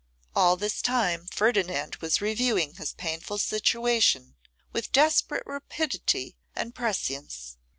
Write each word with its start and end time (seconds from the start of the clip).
All 0.35 0.57
this 0.57 0.81
time 0.81 1.27
Ferdinand 1.27 1.97
was 1.97 2.21
reviewing 2.21 2.73
his 2.73 2.93
painful 2.95 3.37
situation 3.37 4.35
with 4.73 4.91
desperate 4.91 5.43
rapidity 5.45 6.35
and 6.55 6.73
prescience. 6.73 7.57